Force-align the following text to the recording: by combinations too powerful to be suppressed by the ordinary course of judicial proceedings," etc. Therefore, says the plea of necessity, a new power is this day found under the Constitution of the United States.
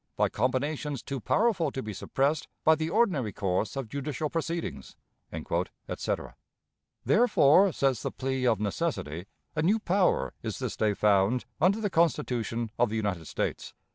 by 0.15 0.27
combinations 0.29 1.03
too 1.03 1.19
powerful 1.19 1.69
to 1.71 1.83
be 1.83 1.93
suppressed 1.93 2.47
by 2.63 2.73
the 2.73 2.89
ordinary 2.89 3.31
course 3.31 3.75
of 3.75 3.87
judicial 3.87 4.31
proceedings," 4.31 4.95
etc. 5.87 6.35
Therefore, 7.05 7.71
says 7.71 8.01
the 8.01 8.09
plea 8.09 8.47
of 8.47 8.59
necessity, 8.59 9.27
a 9.55 9.61
new 9.61 9.77
power 9.77 10.33
is 10.41 10.57
this 10.57 10.75
day 10.75 10.95
found 10.95 11.45
under 11.61 11.79
the 11.79 11.91
Constitution 11.91 12.71
of 12.79 12.89
the 12.89 12.95
United 12.95 13.25
States. 13.27 13.75